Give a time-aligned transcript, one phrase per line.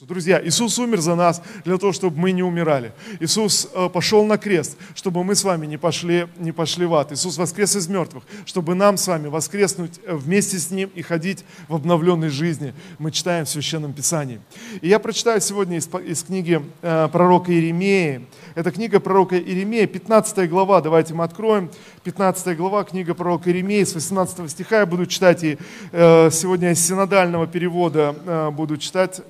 [0.00, 2.92] Друзья, Иисус умер за нас для того, чтобы мы не умирали.
[3.18, 7.10] Иисус э, пошел на крест, чтобы мы с вами не пошли, не пошли в ад.
[7.10, 11.44] Иисус воскрес из мертвых, чтобы нам с вами воскреснуть э, вместе с Ним и ходить
[11.66, 12.74] в обновленной жизни.
[13.00, 14.40] Мы читаем в Священном Писании.
[14.82, 18.24] И я прочитаю сегодня из, из книги э, пророка Иеремии.
[18.54, 20.80] Это книга пророка Иеремии, 15 глава.
[20.80, 21.72] Давайте мы откроем.
[22.04, 25.42] 15 глава, книга пророка Иеремии, с 18 стиха я буду читать.
[25.42, 25.58] И
[25.92, 29.20] сегодня из синодального перевода буду читать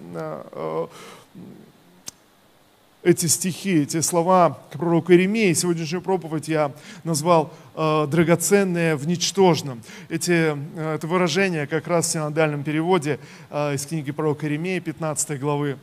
[3.02, 5.52] эти стихи, эти слова к пророку Иеремии.
[5.54, 6.72] Сегодняшнюю проповедь я
[7.04, 9.82] назвал э, «драгоценное в ничтожном».
[10.08, 13.18] Эти, э, это выражение как раз в синодальном переводе
[13.50, 15.78] э, из книги пророка Иеремии, 15 главы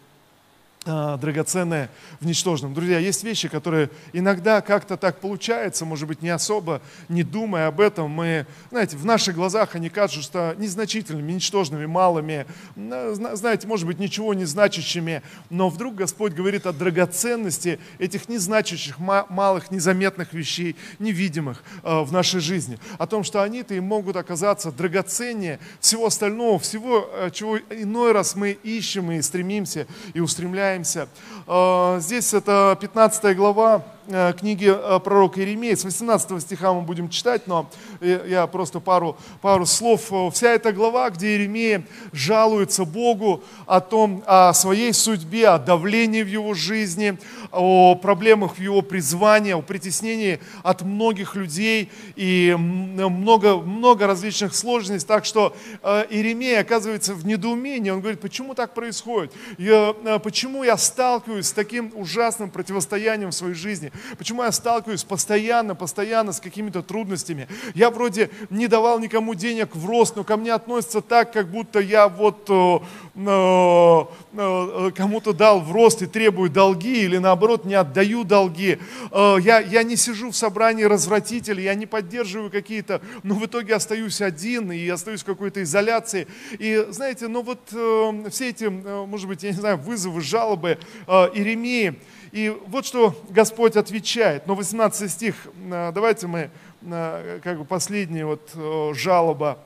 [0.86, 1.90] драгоценное
[2.20, 2.76] в ничтожном.
[2.76, 7.82] Друзья, есть вещи, которые иногда как-то так получается, может быть, не особо, не думая об
[7.82, 14.36] этом, мы, знаете, в наших глазах они кажутся незначительными, ничтожными, малыми, знаете, может быть, ничего
[14.36, 22.04] не значащими, но вдруг Господь говорит о драгоценности этих незначащих, малых, незаметных вещей, невидимых а,
[22.04, 27.58] в нашей жизни, о том, что они-то и могут оказаться драгоценнее всего остального, всего, чего
[27.58, 31.08] иной раз мы ищем и стремимся и устремляемся встречаемся.
[31.48, 37.48] Э, здесь это 15 глава книги э, пророка Иеремии, с 18 стиха мы будем читать,
[37.48, 37.70] но
[38.02, 40.12] я просто пару, пару слов.
[40.34, 46.28] Вся эта глава, где Иеремия жалуется Богу о том, о своей судьбе, о давлении в
[46.28, 47.18] его жизни,
[47.52, 55.08] о проблемах в его призвании, о притеснении от многих людей и много, много различных сложностей.
[55.08, 57.90] Так что э, Иеремия оказывается в недоумении.
[57.90, 59.32] Он говорит, почему так происходит?
[59.58, 63.92] Я, почему я сталкиваюсь с таким ужасным противостоянием в своей жизни?
[64.18, 67.48] Почему я сталкиваюсь постоянно, постоянно с какими-то трудностями?
[67.74, 71.80] Я вроде не давал никому денег в рост, но ко мне относятся так, как будто
[71.80, 72.80] я вот э,
[73.16, 78.80] э, э, кому-то дал в рост и требую долги, или наоборот не отдаю долги.
[79.12, 83.76] Э, я, я не сижу в собрании развратителей, я не поддерживаю какие-то, но в итоге
[83.76, 86.28] остаюсь один и остаюсь в какой-то изоляции.
[86.60, 90.78] И знаете, ну вот э, все эти, э, может быть, я не знаю, вызовы, жалобы
[91.08, 92.00] э, Иеремии,
[92.36, 94.46] и вот что Господь отвечает.
[94.46, 95.36] Но 18 стих,
[95.72, 96.50] э, давайте мы,
[96.82, 99.58] э, как бы последняя вот э, жалоба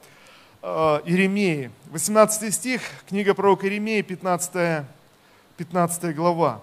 [0.61, 1.71] Иеремии.
[1.87, 4.85] 18 стих, книга пророка Иеремии, 15,
[5.57, 6.61] 15 глава.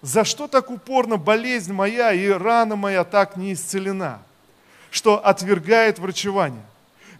[0.00, 4.22] «За что так упорно болезнь моя и рана моя так не исцелена,
[4.90, 6.64] что отвергает врачевание?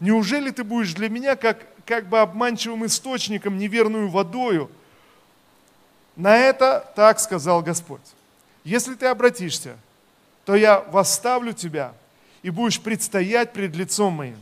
[0.00, 4.70] Неужели ты будешь для меня как, как бы обманчивым источником, неверную водою,
[6.16, 8.00] на это так сказал Господь.
[8.62, 9.76] Если ты обратишься,
[10.44, 11.92] то я восставлю тебя
[12.42, 14.36] и будешь предстоять пред лицом моим.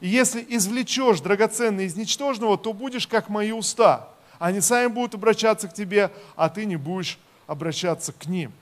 [0.00, 4.08] И если извлечешь драгоценное из ничтожного, то будешь как мои уста.
[4.38, 8.52] Они сами будут обращаться к тебе, а ты не будешь обращаться к ним.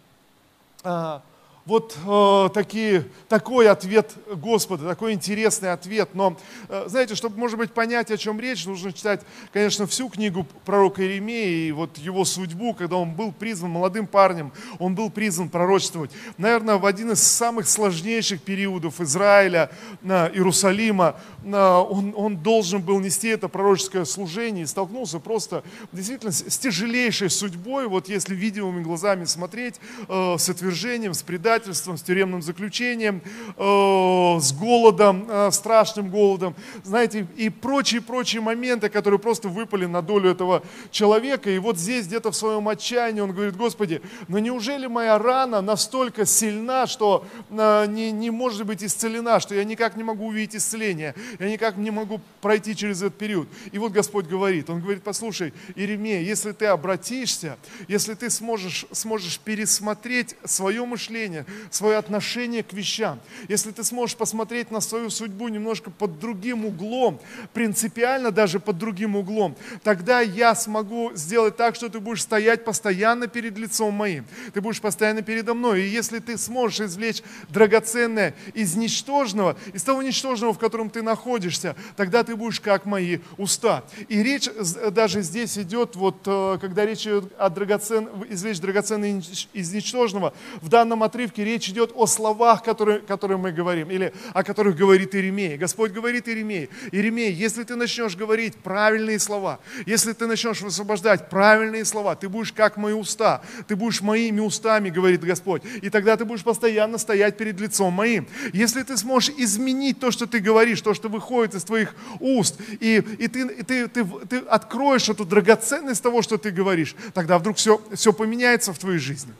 [0.83, 1.23] А,
[1.69, 6.09] вот э, такие, такой ответ Господа, такой интересный ответ.
[6.15, 6.35] Но,
[6.71, 9.21] э, знаете, чтобы, может быть, понять, о чем речь, нужно читать,
[9.53, 14.51] конечно, всю книгу пророка Иеремии и вот его судьбу, когда он был призван молодым парнем,
[14.79, 16.11] он был призван пророчествовать.
[16.39, 19.71] Наверное, в один из самых сложнейших периодов Израиля,
[20.03, 25.63] э, Иерусалима, э, он, он должен был нести это пророческое служение и столкнулся просто
[25.93, 29.75] действительно с, с тяжелейшей судьбой, вот если видимыми глазами смотреть,
[30.09, 33.21] э, с отвержением, с предательством, предательством, с тюремным заключением,
[33.57, 36.55] э, с голодом, э, страшным голодом,
[36.85, 41.51] знаете, и прочие-прочие моменты, которые просто выпали на долю этого человека.
[41.51, 46.27] И вот здесь где-то в своем отчаянии он говорит, Господи, но неужели моя рана настолько
[46.27, 51.15] сильна, что э, не, не может быть исцелена, что я никак не могу увидеть исцеление,
[51.41, 53.49] я никак не могу пройти через этот период.
[53.73, 57.57] И вот Господь говорит, Он говорит, послушай, Иеремия, если ты обратишься,
[57.89, 64.71] если ты сможешь, сможешь пересмотреть свое мышление, свое отношение к вещам, если ты сможешь посмотреть
[64.71, 67.21] на свою судьбу немножко под другим углом,
[67.53, 73.27] принципиально даже под другим углом, тогда я смогу сделать так, что ты будешь стоять постоянно
[73.27, 75.83] перед лицом моим, ты будешь постоянно передо мной.
[75.83, 81.77] И если ты сможешь извлечь драгоценное из ничтожного, из того ничтожного, в котором ты находишься,
[81.97, 83.85] тогда ты будешь как мои уста.
[84.09, 84.49] И речь
[84.93, 88.09] даже здесь идет, вот, э, когда речь идет о драгоцен...
[88.29, 89.23] извлечь драгоценное
[89.53, 94.13] из ничтожного, в данном отрывке отрывке речь идет о словах, которые, которые мы говорим, или
[94.33, 95.57] о которых говорит Иеремия.
[95.57, 101.85] Господь говорит Иеремии, Иеремия, если ты начнешь говорить правильные слова, если ты начнешь высвобождать правильные
[101.85, 106.25] слова, ты будешь как мои уста, ты будешь моими устами, говорит Господь, и тогда ты
[106.25, 108.27] будешь постоянно стоять перед лицом моим.
[108.53, 112.97] Если ты сможешь изменить то, что ты говоришь, то, что выходит из твоих уст, и,
[113.19, 117.57] и, ты, и ты, ты, ты откроешь эту драгоценность того, что ты говоришь, тогда вдруг
[117.57, 119.33] все, все поменяется в твоей жизни.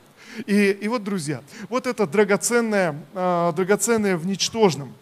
[0.45, 4.93] И, и вот, друзья, вот это драгоценное, э, драгоценное в ничтожном.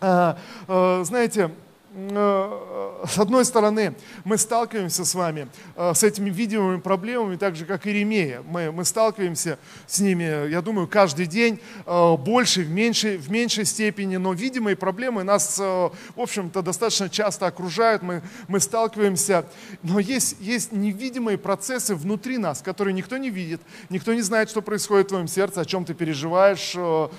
[0.00, 0.34] Э,
[0.68, 1.50] э, знаете,
[1.94, 3.94] с одной стороны,
[4.24, 8.42] мы сталкиваемся с вами э, с этими видимыми проблемами, так же, как и Ремея.
[8.46, 13.66] Мы, мы сталкиваемся с ними, я думаю, каждый день, э, больше, в меньшей, в меньшей
[13.66, 19.44] степени, но видимые проблемы нас, в общем-то, достаточно часто окружают, мы, мы сталкиваемся,
[19.82, 23.60] но есть, есть невидимые процессы внутри нас, которые никто не видит,
[23.90, 27.10] никто не знает, что происходит в твоем сердце, о чем ты переживаешь, что,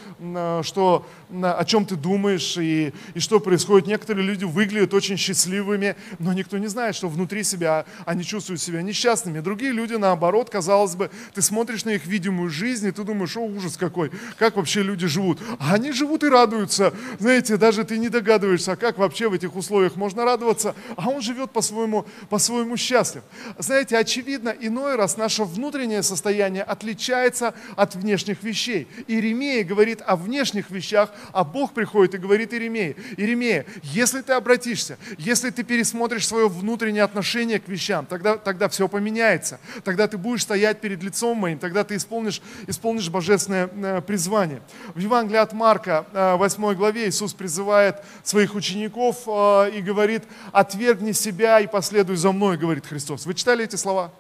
[1.30, 3.88] о чем ты думаешь и, и что происходит.
[3.88, 8.62] Некоторые люди вы выглядят очень счастливыми, но никто не знает, что внутри себя они чувствуют
[8.62, 9.42] себя несчастными.
[9.42, 13.42] Другие люди, наоборот, казалось бы, ты смотришь на их видимую жизнь, и ты думаешь, о,
[13.42, 15.40] ужас какой, как вообще люди живут.
[15.60, 16.94] А они живут и радуются.
[17.20, 21.22] Знаете, даже ты не догадываешься, а как вообще в этих условиях можно радоваться, а он
[21.22, 23.24] живет по-своему, по-своему счастлив.
[23.58, 28.88] Знаете, очевидно, иной раз наше внутреннее состояние отличается от внешних вещей.
[29.08, 34.53] Иеремия говорит о внешних вещах, а Бог приходит и говорит Иеремии, Иеремия, если ты обратишься
[34.54, 39.60] обратишься, если ты пересмотришь свое внутреннее отношение к вещам, тогда, тогда все поменяется.
[39.84, 44.62] Тогда ты будешь стоять перед лицом моим, тогда ты исполнишь, исполнишь божественное э, призвание.
[44.94, 46.06] В Евангелии от Марка,
[46.38, 52.32] 8 э, главе, Иисус призывает своих учеников э, и говорит, отвергни себя и последуй за
[52.32, 53.26] мной, говорит Христос.
[53.26, 54.12] Вы читали эти слова?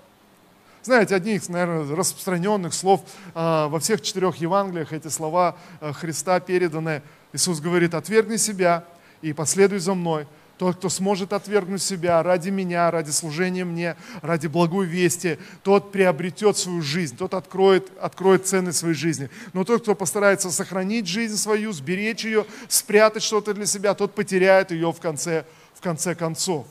[0.82, 3.02] Знаете, одни из, наверное, распространенных слов
[3.34, 7.02] во всех четырех Евангелиях, эти слова Христа переданы.
[7.32, 8.84] Иисус говорит, отвергни себя,
[9.24, 10.28] и последуй за мной.
[10.60, 16.58] Тот, кто сможет отвергнуть себя ради меня, ради служения мне, ради благой вести, тот приобретет
[16.58, 19.30] свою жизнь, тот откроет, откроет ценность своей жизни.
[19.54, 24.72] Но тот, кто постарается сохранить жизнь свою, сберечь ее, спрятать что-то для себя, тот потеряет
[24.72, 26.68] ее в конце, в конце концов.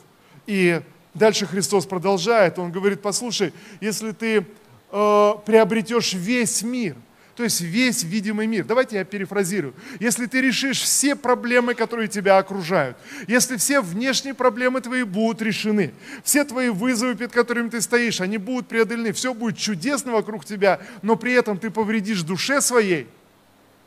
[0.47, 0.79] И
[1.13, 3.51] дальше Христос продолжает, Он говорит, послушай,
[3.81, 4.45] если ты
[4.91, 6.95] э, приобретешь весь мир–
[7.35, 8.63] то есть весь видимый мир.
[8.65, 9.73] Давайте я перефразирую.
[9.99, 12.97] Если ты решишь все проблемы, которые тебя окружают,
[13.27, 15.93] если все внешние проблемы твои будут решены,
[16.23, 20.79] все твои вызовы, перед которыми ты стоишь, они будут преодолены, все будет чудесно вокруг тебя,
[21.01, 23.07] но при этом ты повредишь душе своей,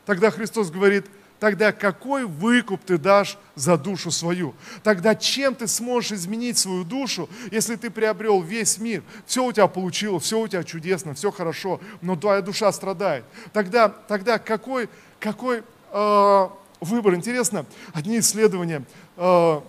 [0.05, 1.05] тогда Христос говорит–
[1.39, 4.55] тогда какой выкуп ты дашь за душу свою?
[4.83, 9.03] Тогда чем ты сможешь изменить свою душу, если ты приобрел весь мир?
[9.25, 13.23] Все у тебя получилось, все у тебя чудесно, все хорошо, но твоя душа страдает.
[13.53, 14.89] Тогда, тогда какой,
[15.19, 16.47] какой э,
[16.81, 17.15] выбор?
[17.15, 18.83] Интересно, одни исследования
[19.17, 19.61] э,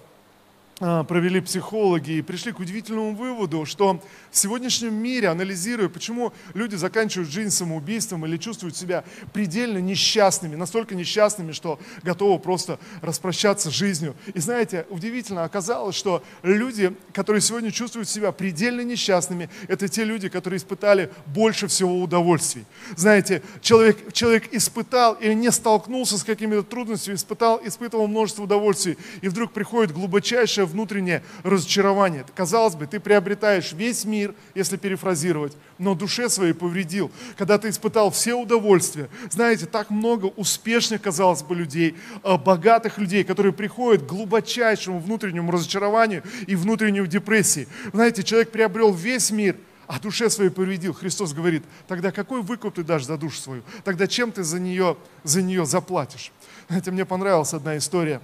[0.79, 7.31] провели психологи и пришли к удивительному выводу, что в сегодняшнем мире, анализируя, почему люди заканчивают
[7.31, 14.15] жизнь самоубийством или чувствуют себя предельно несчастными, настолько несчастными, что готовы просто распрощаться с жизнью.
[14.35, 20.29] И знаете, удивительно оказалось, что люди, которые сегодня чувствуют себя предельно несчастными, это те люди,
[20.29, 22.65] которые испытали больше всего удовольствий.
[22.97, 29.29] Знаете, человек, человек испытал или не столкнулся с какими-то трудностями, испытал, испытывал множество удовольствий, и
[29.29, 32.25] вдруг приходит глубочайшее внутреннее разочарование.
[32.35, 38.11] Казалось бы, ты приобретаешь весь мир, если перефразировать, но душе своей повредил, когда ты испытал
[38.11, 39.09] все удовольствия.
[39.31, 45.51] Знаете, так много успешных, казалось бы, людей, э, богатых людей, которые приходят к глубочайшему внутреннему
[45.51, 47.69] разочарованию и внутренней депрессии.
[47.93, 49.57] Знаете, человек приобрел весь мир,
[49.89, 50.93] а душе своей повредил.
[50.93, 53.63] Христос говорит, тогда какой выкуп ты дашь за душу свою?
[53.85, 56.31] Тогда чем ты за нее, за нее заплатишь?
[56.69, 58.21] Знаете, мне понравилась одна история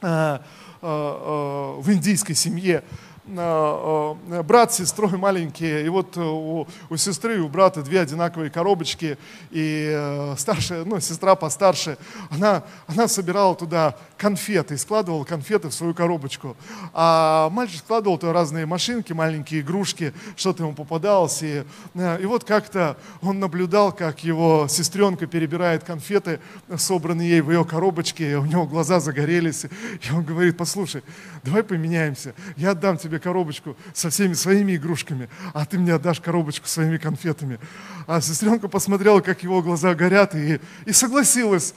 [0.00, 0.38] э,
[0.80, 2.82] в индийской семье Э, э,
[3.28, 9.18] брат с сестрой маленькие, и вот у, у сестры и у брата две одинаковые коробочки,
[9.50, 11.98] и э, старшая, ну, сестра постарше,
[12.30, 16.56] она, она собирала туда конфеты, и складывала конфеты в свою коробочку.
[16.92, 22.96] А мальчик складывал туда разные машинки, маленькие игрушки, что-то ему попадалось, и, и вот как-то
[23.20, 26.40] он наблюдал, как его сестренка перебирает конфеты,
[26.76, 31.02] собранные ей в ее коробочке, и у него глаза загорелись, и он говорит, послушай,
[31.42, 36.20] давай поменяемся, я отдам тебе тебе коробочку со всеми своими игрушками, а ты мне отдашь
[36.20, 37.58] коробочку своими конфетами.
[38.06, 41.74] А сестренка посмотрела, как его глаза горят, и, и согласилась.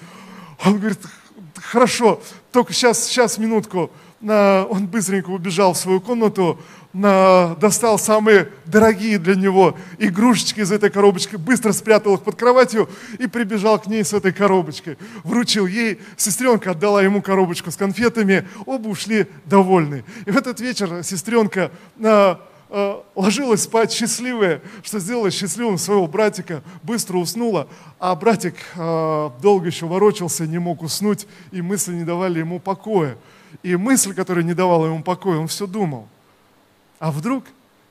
[0.63, 0.99] Он говорит,
[1.55, 2.21] хорошо,
[2.51, 6.59] только сейчас, сейчас, минутку, он быстренько убежал в свою комнату,
[6.93, 13.27] достал самые дорогие для него игрушечки из этой коробочки, быстро спрятал их под кроватью и
[13.27, 14.97] прибежал к ней с этой коробочкой.
[15.23, 20.03] Вручил ей, сестренка отдала ему коробочку с конфетами, оба ушли довольны.
[20.25, 22.35] И в этот вечер сестренка э,
[23.15, 27.69] ложилась спать счастливая, что сделала счастливым своего братика, быстро уснула,
[27.99, 33.17] а братик э, долго еще ворочался, не мог уснуть, и мысли не давали ему покоя.
[33.63, 36.09] И мысль, которая не давала ему покоя, он все думал–
[37.01, 37.45] а вдруг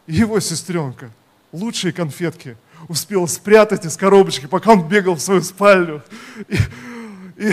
[0.06, 1.10] его сестренка
[1.50, 6.00] лучшие конфетки успела спрятать из коробочки, пока он бегал в свою спальню.
[6.46, 6.54] И,
[7.48, 7.52] и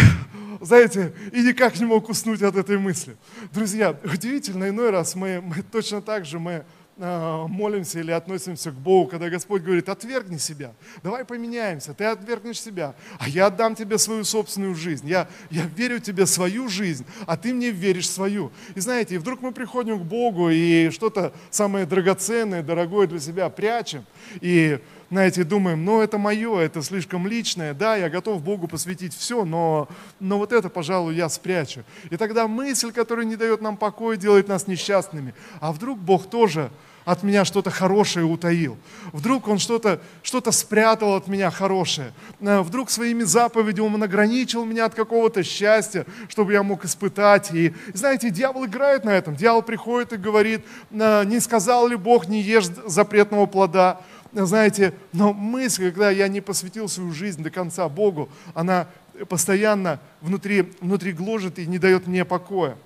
[0.62, 3.18] знаете, и никак не мог уснуть от этой мысли.
[3.52, 6.64] Друзья, удивительно, иной раз мы, мы точно так же мы
[6.98, 10.74] молимся или относимся к Богу, когда Господь говорит, отвергни себя,
[11.04, 16.00] давай поменяемся, ты отвергнешь себя, а я отдам тебе свою собственную жизнь, я, я верю
[16.00, 18.52] тебе свою жизнь, а ты мне веришь свою.
[18.74, 23.50] И знаете, и вдруг мы приходим к Богу и что-то самое драгоценное, дорогое для себя
[23.50, 24.04] прячем,
[24.42, 29.46] и знаете, думаем, ну это мое, это слишком личное, да, я готов Богу посвятить все,
[29.46, 29.88] но,
[30.20, 31.84] но вот это, пожалуй, я спрячу.
[32.10, 35.34] И тогда мысль, которая не дает нам покоя, делает нас несчастными.
[35.62, 36.72] А вдруг Бог тоже
[37.08, 38.78] от меня что-то хорошее утаил.
[39.14, 42.12] Вдруг Он что-то что спрятал от меня хорошее.
[42.42, 47.54] Э, вдруг своими заповедями Он ограничил меня от какого-то счастья, чтобы я мог испытать.
[47.54, 49.38] И знаете, дьявол играет на этом.
[49.38, 54.02] Дьявол приходит и говорит, «Э, не сказал ли Бог, не ешь запретного плода
[54.34, 58.88] знаете, но мысль, когда я не посвятил свою жизнь до конца Богу, она
[59.30, 62.78] постоянно внутри, внутри гложет и не дает мне покоя.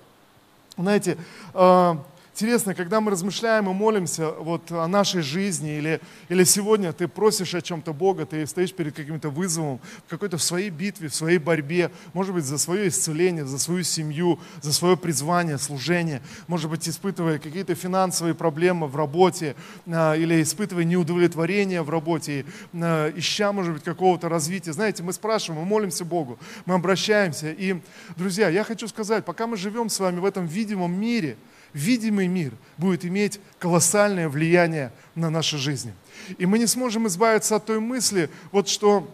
[0.78, 1.18] Знаете,
[1.52, 1.94] э,
[2.34, 7.54] Интересно, когда мы размышляем и молимся вот о нашей жизни, или, или сегодня ты просишь
[7.54, 11.36] о чем-то Бога, ты стоишь перед каким-то вызовом, в какой-то в своей битве, в своей
[11.36, 16.88] борьбе, может быть, за свое исцеление, за свою семью, за свое призвание, служение, может быть,
[16.88, 19.54] испытывая какие-то финансовые проблемы в работе,
[19.86, 24.72] а, или испытывая неудовлетворение в работе, а, ища, может быть, какого-то развития.
[24.72, 27.52] Знаете, мы спрашиваем, мы молимся Богу, мы обращаемся.
[27.52, 27.78] И,
[28.16, 31.36] друзья, я хочу сказать, пока мы живем с вами в этом видимом мире–
[31.74, 35.94] видимый мир будет иметь колоссальное влияние на наши жизни.
[36.38, 39.08] И мы не сможем избавиться от той мысли, вот что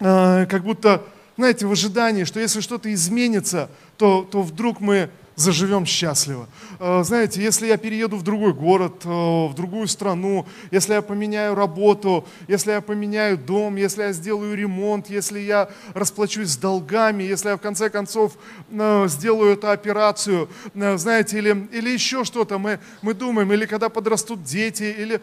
[0.00, 1.04] э, как будто,
[1.36, 5.10] знаете, в ожидании, что если что-то изменится, то, то вдруг мы
[5.40, 6.48] заживем счастливо.
[6.78, 11.54] Э, знаете, если я перееду в другой город, э, в другую страну, если я поменяю
[11.54, 17.48] работу, если я поменяю дом, если я сделаю ремонт, если я расплачусь с долгами, если
[17.48, 18.32] я в конце концов
[18.70, 24.44] э, сделаю эту операцию, знаете, или, или еще что-то мы, мы думаем, или когда подрастут
[24.44, 25.20] дети, или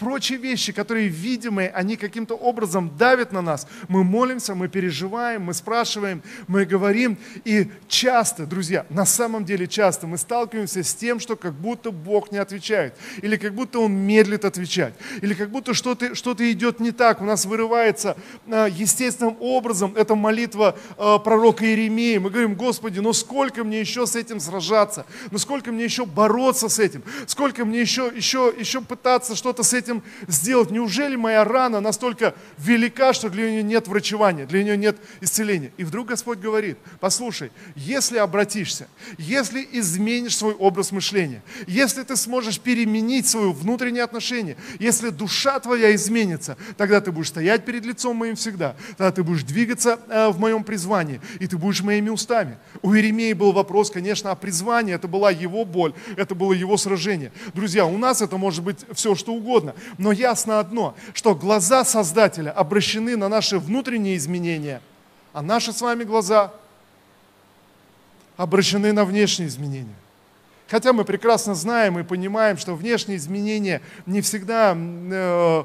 [0.00, 3.68] прочие вещи, которые видимые, они каким-то образом давят на нас.
[3.86, 7.18] Мы молимся, мы переживаем, мы спрашиваем, мы говорим.
[7.44, 12.32] И часто, друзья, на самом деле часто мы сталкиваемся с тем, что как будто Бог
[12.32, 12.94] не отвечает.
[13.20, 14.94] Или как будто Он медлит отвечать.
[15.20, 17.20] Или как будто что-то что идет не так.
[17.20, 18.16] У нас вырывается
[18.48, 22.16] а, естественным образом эта молитва а, пророка Иеремии.
[22.16, 25.04] Мы говорим, Господи, ну сколько мне еще с этим сражаться?
[25.30, 27.02] Ну сколько мне еще бороться с этим?
[27.26, 30.70] Сколько мне еще, еще, еще пытаться что-то с этим этим сделать?
[30.70, 35.72] Неужели моя рана настолько велика, что для нее нет врачевания, для нее нет исцеления?
[35.76, 42.60] И вдруг Господь говорит, послушай, если обратишься, если изменишь свой образ мышления, если ты сможешь
[42.60, 48.36] переменить свое внутреннее отношение, если душа твоя изменится, тогда ты будешь стоять перед лицом моим
[48.36, 52.58] всегда, тогда ты будешь двигаться э, в моем призвании, и ты будешь моими устами.
[52.82, 57.32] У Иеремии был вопрос, конечно, о призвании, это была его боль, это было его сражение.
[57.54, 59.74] Друзья, у нас это может быть все, что угодно.
[59.98, 64.80] Но ясно одно, что глаза Создателя обращены на наши внутренние изменения,
[65.32, 66.52] а наши с вами глаза
[68.36, 69.94] обращены на внешние изменения.
[70.70, 75.64] Хотя мы прекрасно знаем и понимаем, что внешние изменения не всегда э,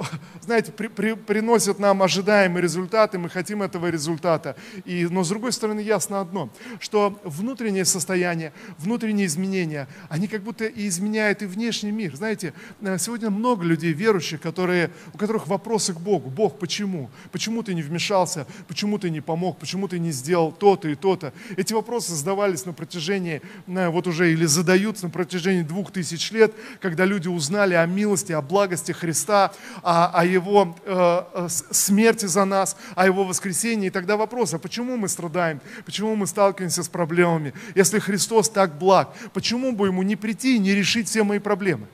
[0.40, 4.56] знаете, при, при, приносят нам ожидаемые результаты, мы хотим этого результата.
[4.84, 10.64] И, но с другой стороны ясно одно, что внутреннее состояние, внутренние изменения, они как будто
[10.64, 12.16] и изменяют и внешний мир.
[12.16, 16.30] Знаете, э, сегодня много людей верующих, которые, у которых вопросы к Богу.
[16.30, 17.10] Бог, почему?
[17.30, 18.46] Почему ты не вмешался?
[18.68, 19.58] Почему ты не помог?
[19.58, 21.32] Почему ты не сделал то-то и то-то?
[21.56, 26.52] Эти вопросы задавались на протяжении, э, вот уже или задаются на протяжении двух тысяч лет,
[26.80, 29.52] когда люди узнали о милости, о благости Христа,
[29.82, 33.88] о, о Его э, э смерти за нас, о Его воскресении.
[33.88, 35.60] И тогда вопрос, а почему мы страдаем?
[35.84, 37.52] Почему мы сталкиваемся с проблемами?
[37.74, 41.86] Если Христос так благ, почему бы Ему не прийти и не решить все мои проблемы?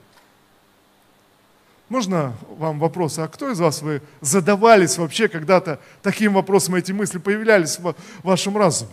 [1.89, 7.17] Можно вам вопрос, а кто из вас вы задавались вообще когда-то таким вопросом, эти мысли
[7.17, 8.91] появлялись в вашем разуме?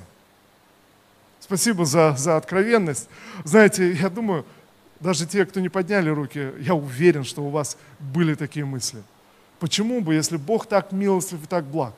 [1.38, 3.08] Спасибо за, за откровенность.
[3.44, 4.46] Знаете, я думаю,
[5.00, 9.02] даже те, кто не подняли руки, я уверен, что у вас были такие мысли.
[9.58, 11.94] Почему бы, если Бог так милостив и так благ,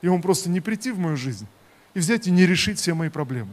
[0.00, 1.46] и Он просто не прийти в мою жизнь
[1.94, 3.52] и взять и не решить все мои проблемы?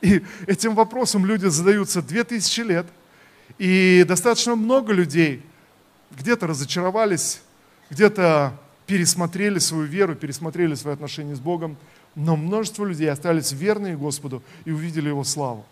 [0.00, 2.86] И этим вопросом люди задаются две тысячи лет,
[3.58, 5.42] и достаточно много людей
[6.10, 7.40] где-то разочаровались,
[7.90, 8.52] где-то
[8.86, 11.76] пересмотрели свою веру, пересмотрели свои отношения с Богом,
[12.14, 15.66] но множество людей остались верные Господу и увидели Его славу.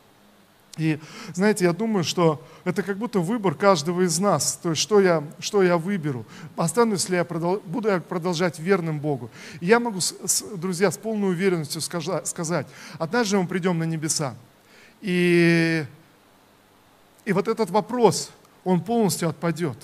[0.77, 0.99] И
[1.33, 4.59] знаете, я думаю, что это как будто выбор каждого из нас.
[4.63, 6.27] То есть, что я, что я выберу?
[6.57, 9.31] Останусь ли я, буду я продолжать верным Богу?
[9.61, 10.01] И я могу,
[10.57, 12.67] друзья, с полной уверенностью сказать,
[12.99, 14.35] однажды мы придем на небеса.
[15.01, 15.85] И,
[17.25, 18.31] и вот этот вопрос,
[18.63, 19.77] он полностью отпадет.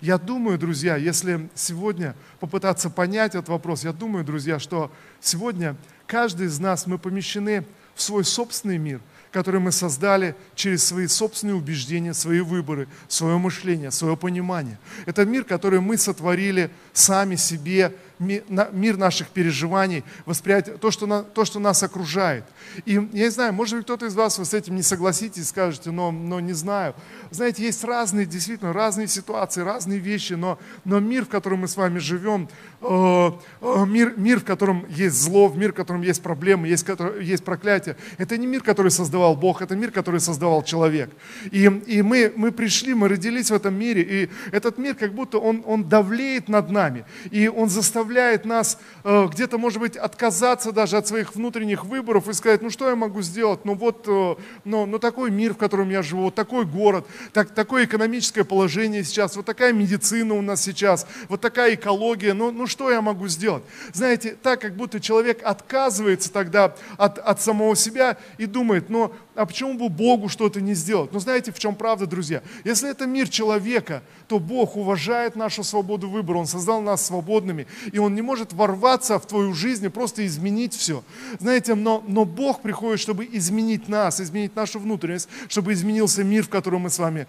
[0.00, 6.46] Я думаю, друзья, если сегодня попытаться понять этот вопрос, я думаю, друзья, что сегодня каждый
[6.46, 12.12] из нас, мы помещены в свой собственный мир– который мы создали через свои собственные убеждения,
[12.12, 14.78] свои выборы, свое мышление, свое понимание.
[15.06, 21.44] Это мир, который мы сотворили сами себе, мир наших переживаний, восприятие, то, что, на, то,
[21.44, 22.44] что нас окружает.
[22.84, 25.90] И я не знаю, может быть, кто-то из вас вы с этим не согласитесь, скажете,
[25.90, 26.94] но, но не знаю.
[27.30, 31.76] Знаете, есть разные, действительно, разные ситуации, разные вещи, но, но мир, в котором мы с
[31.76, 32.48] вами живем,
[32.80, 36.86] э, э, мир, мир, в котором есть зло, мир, в котором есть проблемы, есть,
[37.20, 41.10] есть проклятие, это не мир, который создавал Бог, это мир, который создавал человек.
[41.50, 45.38] И, и мы, мы пришли, мы родились в этом мире, и этот мир как будто
[45.38, 50.70] он, он давлеет над нами, и он заставляет заставляет нас э, где-то, может быть, отказаться
[50.70, 54.34] даже от своих внутренних выборов и сказать, ну что я могу сделать, ну вот, э,
[54.64, 59.02] ну, ну такой мир, в котором я живу, вот такой город, так, такое экономическое положение
[59.02, 63.28] сейчас, вот такая медицина у нас сейчас, вот такая экология, ну, ну что я могу
[63.28, 63.62] сделать?
[63.94, 69.46] Знаете, так как будто человек отказывается тогда от, от самого себя и думает, ну а
[69.46, 71.12] почему бы Богу что-то не сделать?
[71.12, 72.42] Но знаете, в чем правда, друзья?
[72.64, 76.38] Если это мир человека, то Бог уважает нашу свободу выбора.
[76.38, 80.74] Он создал нас свободными, и Он не может ворваться в твою жизнь и просто изменить
[80.74, 81.02] все.
[81.40, 86.50] Знаете, но, но Бог приходит, чтобы изменить нас, изменить нашу внутренность, чтобы изменился мир, в
[86.50, 87.26] котором мы с вами,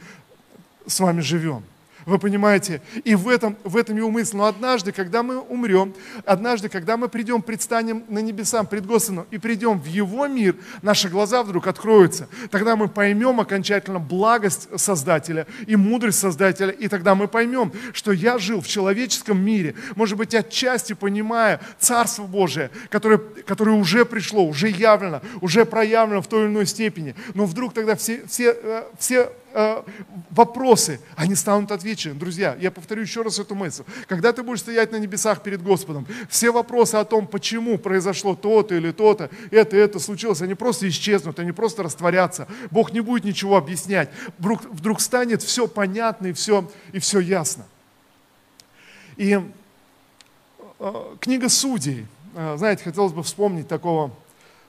[0.86, 1.63] с вами живем.
[2.05, 2.81] Вы понимаете?
[3.03, 4.38] И в этом, в этом его мысль.
[4.38, 5.93] Но однажды, когда мы умрем,
[6.25, 11.10] однажды, когда мы придем, предстанем на небесам пред Господом и придем в Его мир, наши
[11.10, 12.27] глаза вдруг откроются.
[12.51, 16.72] Тогда мы поймем окончательно благость Создателя и мудрость Создателя.
[16.72, 22.24] И тогда мы поймем, что я жил в человеческом мире, может быть, отчасти понимая Царство
[22.24, 27.16] Божие, которое, которое уже пришло, уже явлено, уже проявлено в той или иной степени.
[27.33, 29.83] Но вдруг тогда все, все, э, все Э,
[30.31, 32.16] вопросы, они станут отвечены.
[32.16, 33.83] Друзья, я повторю еще раз эту мысль.
[34.07, 38.74] Когда ты будешь стоять на небесах перед Господом, все вопросы о том, почему произошло то-то
[38.74, 42.48] или то-то, это, это случилось, они просто исчезнут, они просто растворятся.
[42.72, 44.09] Бог не будет ничего объяснять.
[44.39, 47.66] Вдруг, вдруг станет все понятно и все, и все ясно.
[49.18, 49.39] И
[50.79, 54.09] э, книга Судей, э, знаете, хотелось бы вспомнить такого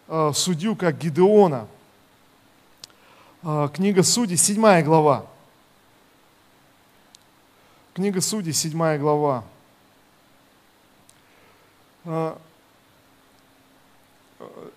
[0.09, 1.68] э, судью, как Гидеона–
[3.74, 5.26] книга Судей, 7 глава.
[7.92, 9.44] Книга Судей, 7 глава.
[12.07, 12.38] А,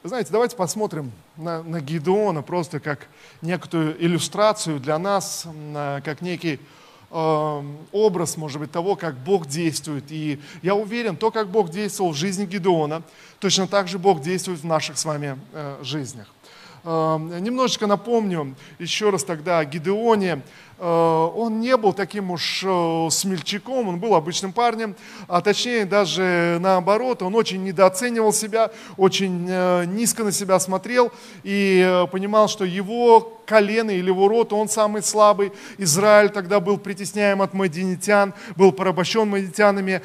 [0.03, 3.07] знаете, давайте посмотрим на, на Гидеона просто как
[3.41, 5.47] некоторую иллюстрацию для нас,
[6.03, 6.59] как некий
[7.09, 10.11] э, образ, может быть, того, как Бог действует.
[10.11, 13.01] И я уверен, то, как Бог действовал в жизни Гидеона,
[13.39, 16.27] точно так же Бог действует в наших с вами э, жизнях.
[16.83, 20.41] Эм, немножечко напомню еще раз тогда о Гидеоне.
[20.79, 24.95] Э, он не был таким уж э, смельчаком, он был обычным парнем,
[25.27, 31.11] а точнее даже наоборот, он очень недооценивал себя, очень э, низко на себя смотрел
[31.43, 35.51] и понимал, что его колено или его род, он самый слабый.
[35.77, 40.01] Израиль тогда был притесняем от мадинитян, был порабощен мадинитянами,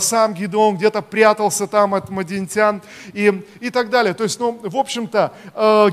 [0.00, 2.82] сам Гидеон где-то прятался там от мадинитян
[3.12, 4.14] и, и так далее.
[4.14, 5.32] То есть, ну, в общем-то,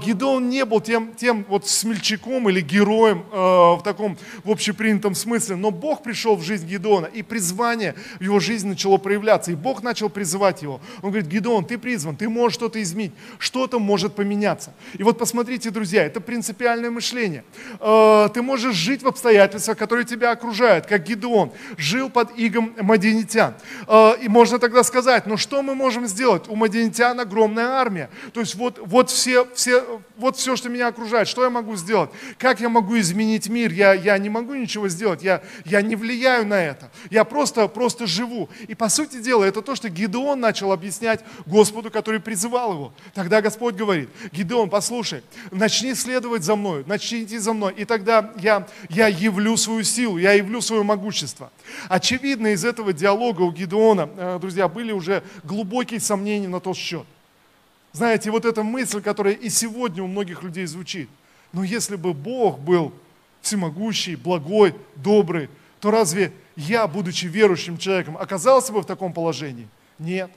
[0.03, 5.69] Гидеон не был тем, тем вот смельчаком или героем в таком в общепринятом смысле, но
[5.69, 10.09] Бог пришел в жизнь Гедеона, и призвание в его жизни начало проявляться, и Бог начал
[10.09, 10.79] призывать его.
[11.01, 14.73] Он говорит, Гедеон, ты призван, ты можешь что-то изменить, что-то может поменяться.
[14.97, 17.43] И вот посмотрите, друзья, это принципиальный мышление.
[17.79, 23.55] Э, ты можешь жить в обстоятельствах, которые тебя окружают, как Гидеон жил под игом мадинитян.
[23.87, 26.47] Э, и можно тогда сказать, ну что мы можем сделать?
[26.47, 28.09] У мадинитян огромная армия.
[28.33, 32.09] То есть вот, вот, все, все, вот все, что меня окружает, что я могу сделать?
[32.37, 33.71] Как я могу изменить мир?
[33.71, 36.89] Я, я не могу ничего сделать, я, я не влияю на это.
[37.09, 38.49] Я просто, просто живу.
[38.67, 42.93] И по сути дела, это то, что Гидеон начал объяснять Господу, который призывал его.
[43.13, 48.31] Тогда Господь говорит, Гидеон, послушай, начни следовать за мной, начни идти за мной, и тогда
[48.37, 51.51] я, я явлю свою силу, я явлю свое могущество.
[51.89, 57.05] Очевидно, из этого диалога у Гидеона, э, друзья, были уже глубокие сомнения на тот счет.
[57.91, 61.09] Знаете, вот эта мысль, которая и сегодня у многих людей звучит.
[61.51, 62.91] Но если бы Бог был
[63.41, 69.67] всемогущий, благой, добрый, то разве я, будучи верующим человеком, оказался бы в таком положении?
[69.99, 70.31] Нет.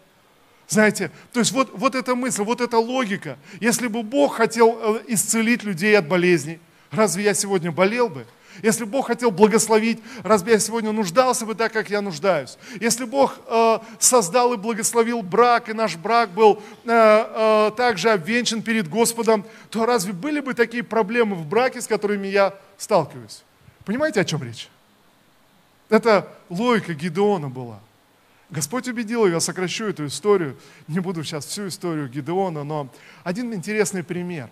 [0.68, 3.38] Знаете, то есть вот, вот эта мысль, вот эта логика.
[3.60, 6.58] Если бы Бог хотел э, исцелить людей от болезней,
[6.90, 8.26] разве я сегодня болел бы?
[8.62, 12.56] Если Бог хотел благословить, разве я сегодня нуждался бы так, как я нуждаюсь?
[12.80, 18.62] Если Бог э, создал и благословил брак, и наш брак был э, э, также обвенчан
[18.62, 23.42] перед Господом, то разве были бы такие проблемы в браке, с которыми я сталкиваюсь?
[23.84, 24.68] Понимаете, о чем речь?
[25.88, 27.78] Это логика Гидеона была.
[28.50, 30.56] Господь убедил я сокращу эту историю,
[30.86, 32.88] не буду сейчас всю историю Гидеона, но
[33.24, 34.48] один интересный пример.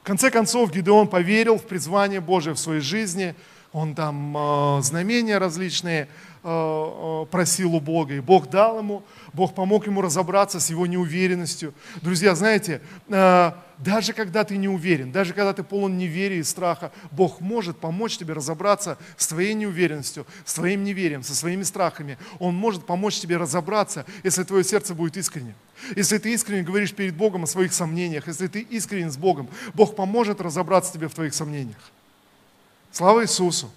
[0.00, 3.34] В конце концов, Гидеон поверил в призвание Божие в своей жизни,
[3.74, 6.06] он там э, знамения различные э,
[6.44, 11.74] э, просил у Бога, и Бог дал ему, Бог помог ему разобраться с его неуверенностью.
[12.00, 16.92] Друзья, знаете, э, даже когда ты не уверен, даже когда ты полон неверия и страха,
[17.10, 22.16] Бог может помочь тебе разобраться с твоей неуверенностью, с твоим неверием, со своими страхами.
[22.38, 25.56] Он может помочь тебе разобраться, если твое сердце будет искренним.
[25.96, 29.96] Если ты искренне говоришь перед Богом о своих сомнениях, если ты искренен с Богом, Бог
[29.96, 31.90] поможет разобраться тебе в твоих сомнениях.
[32.94, 33.72] Слава Иисусу!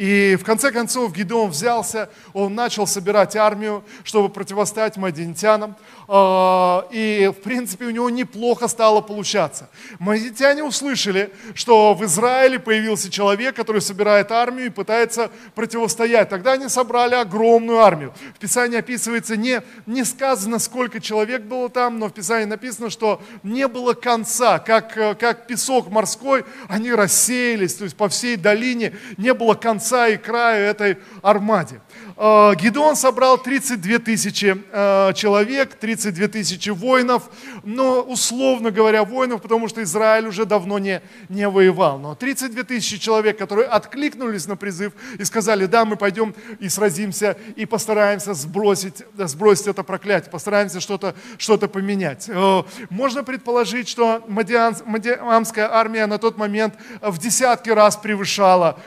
[0.00, 5.76] И в конце концов Гидеон взялся, он начал собирать армию, чтобы противостоять мадинтянам.
[6.08, 9.68] А, и, в принципе, у него неплохо стало получаться.
[9.98, 16.30] Мадинтяне услышали, что в Израиле появился человек, который собирает армию и пытается противостоять.
[16.30, 18.14] Тогда они собрали огромную армию.
[18.36, 23.20] В Писании описывается, не, не сказано, сколько человек было там, но в Писании написано, что
[23.42, 29.34] не было конца, как, как песок морской, они рассеялись, то есть по всей долине не
[29.34, 31.80] было конца конца и края этой армаде.
[32.22, 37.30] Э, Гедеон собрал 32 тысячи э, человек, 32 тысячи воинов,
[37.64, 41.98] но условно говоря воинов, потому что Израиль уже давно не, не воевал.
[41.98, 47.38] Но 32 тысячи человек, которые откликнулись на призыв и сказали, да, мы пойдем и сразимся,
[47.56, 52.26] и постараемся сбросить, сбросить это проклятие, постараемся что-то что поменять.
[52.28, 58.78] Э, можно предположить, что Мадиамская армия на тот момент в десятки раз превышала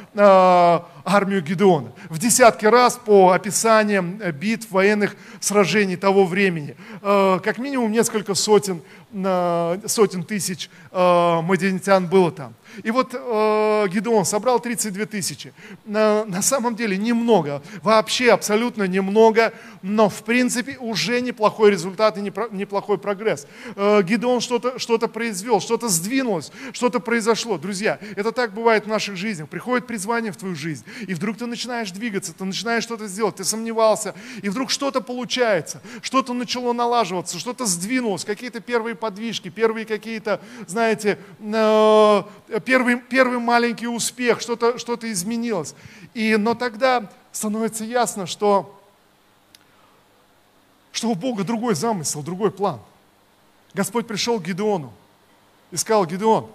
[1.05, 1.91] армию Гедеона.
[2.09, 6.75] В десятки раз по описаниям битв, военных сражений того времени.
[7.01, 8.81] Э, как минимум несколько сотен,
[9.85, 12.53] сотен тысяч э, мадианитян было там.
[12.81, 15.53] И вот э, Гедеон собрал 32 тысячи.
[15.85, 22.21] На, на самом деле немного, вообще абсолютно немного, но в принципе уже неплохой результат и
[22.21, 23.47] неплохой прогресс.
[23.75, 27.57] Э, Гедеон что-то что произвел, что-то сдвинулось, что-то произошло.
[27.57, 29.49] Друзья, это так бывает в наших жизнях.
[29.49, 33.43] Приходит призвание в твою жизнь, и вдруг ты начинаешь двигаться, ты начинаешь что-то сделать, ты
[33.43, 40.39] сомневался, и вдруг что-то получается, что-то начало налаживаться, что-то сдвинулось, какие-то первые подвижки, первые какие-то,
[40.67, 42.23] знаете, э,
[42.63, 45.75] первый, первый маленький успех, что-то что изменилось.
[46.13, 48.79] И, но тогда становится ясно, что,
[50.91, 52.79] что у Бога другой замысел, другой план.
[53.73, 54.93] Господь пришел к Гедеону
[55.71, 56.49] и сказал, Гедеон,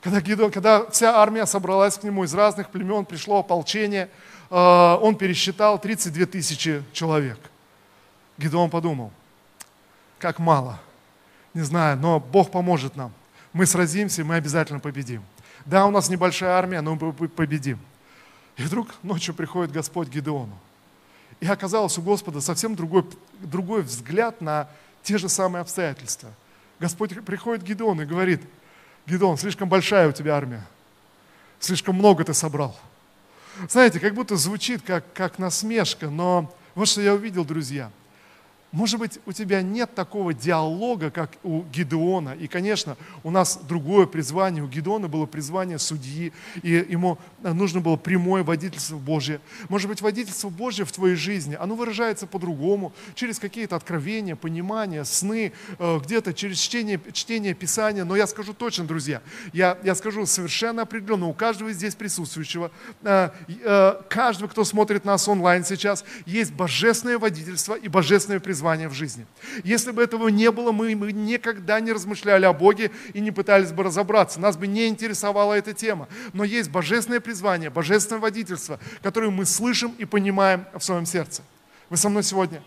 [0.00, 4.10] когда, Гедеон, когда вся армия собралась к нему из разных племен, пришло ополчение,
[4.50, 7.38] э, он пересчитал 32 тысячи человек.
[8.38, 9.12] Гедеон подумал,
[10.18, 10.80] как мало,
[11.54, 13.12] не знаю, но Бог поможет нам
[13.52, 15.22] мы сразимся, мы обязательно победим.
[15.64, 17.78] Да, у нас небольшая армия, но мы победим.
[18.56, 20.58] И вдруг ночью приходит Господь Гидеону.
[21.40, 23.04] И оказалось у Господа совсем другой,
[23.40, 24.68] другой взгляд на
[25.02, 26.30] те же самые обстоятельства.
[26.78, 28.42] Господь приходит к Гидеону и говорит,
[29.06, 30.64] Гидеон, слишком большая у тебя армия,
[31.58, 32.78] слишком много ты собрал.
[33.68, 37.90] Знаете, как будто звучит как, как насмешка, но вот что я увидел, друзья.
[38.72, 42.36] Может быть, у тебя нет такого диалога, как у Гедеона.
[42.38, 44.62] И, конечно, у нас другое призвание.
[44.62, 49.40] У Гедеона было призвание судьи, и ему нужно было прямое водительство Божье.
[49.68, 55.52] Может быть, водительство Божье в твоей жизни, оно выражается по-другому, через какие-то откровения, понимания, сны,
[55.78, 58.04] э, где-то через чтение, чтение Писания.
[58.04, 59.20] Но я скажу точно, друзья,
[59.52, 62.70] я, я скажу совершенно определенно, у каждого здесь присутствующего,
[63.02, 68.88] э, э, каждого, кто смотрит нас онлайн сейчас, есть божественное водительство и божественное призвание призвание
[68.88, 69.24] в жизни.
[69.64, 73.72] Если бы этого не было, мы, мы никогда не размышляли о Боге и не пытались
[73.72, 74.38] бы разобраться.
[74.38, 76.08] Нас бы не интересовала эта тема.
[76.34, 81.42] Но есть божественное призвание, божественное водительство, которое мы слышим и понимаем в своем сердце.
[81.88, 82.62] Вы со мной сегодня?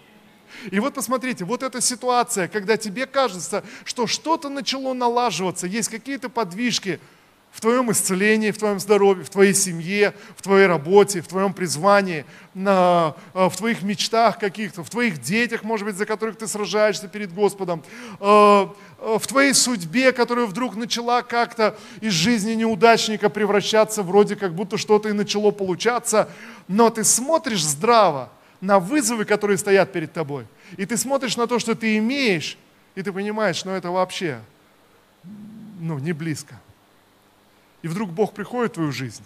[0.72, 6.28] И вот посмотрите, вот эта ситуация, когда тебе кажется, что что-то начало налаживаться, есть какие-то
[6.28, 7.00] подвижки,
[7.54, 12.26] в твоем исцелении, в твоем здоровье, в твоей семье, в твоей работе, в твоем призвании,
[12.56, 17.08] на, э, в твоих мечтах каких-то, в твоих детях, может быть, за которых ты сражаешься
[17.08, 17.84] перед Господом,
[18.20, 24.56] э, э, в твоей судьбе, которая вдруг начала как-то из жизни неудачника превращаться, вроде как
[24.56, 26.30] будто что-то и начало получаться,
[26.68, 28.30] но ты смотришь здраво
[28.62, 32.58] на вызовы, которые стоят перед тобой, и ты смотришь на то, что ты имеешь,
[32.96, 34.40] и ты понимаешь, ну это вообще
[35.80, 36.60] ну, не близко.
[37.84, 39.24] И вдруг Бог приходит в твою жизнь.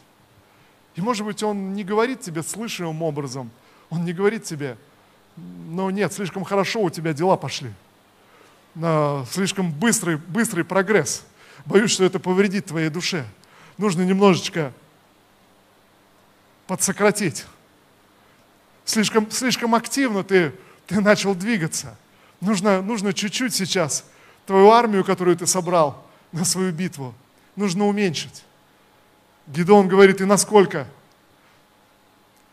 [0.96, 3.50] И может быть, Он не говорит тебе слышимым образом,
[3.90, 4.78] Он не говорит тебе,
[5.38, 7.72] ну нет, слишком хорошо у тебя дела пошли.
[9.32, 11.24] Слишком быстрый, быстрый прогресс.
[11.66, 13.26] Боюсь, что это повредит твоей душе.
[13.78, 14.74] Нужно немножечко
[16.66, 17.46] подсократить.
[18.86, 20.54] Слишком, слишком активно ты,
[20.88, 21.96] ты начал двигаться.
[22.42, 24.06] Нужно, нужно чуть-чуть сейчас
[24.46, 27.14] твою армию, которую ты собрал на свою битву,
[27.56, 28.44] нужно уменьшить.
[29.48, 30.88] Гедеон говорит, и насколько?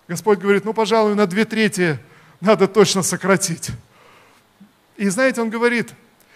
[0.06, 1.98] Господь говорит, ну, пожалуй, на две трети
[2.40, 3.70] надо точно сократить.
[4.96, 5.92] И знаете, он говорит,